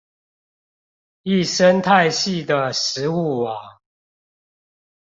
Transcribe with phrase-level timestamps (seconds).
[1.21, 3.53] 一生態系的食物網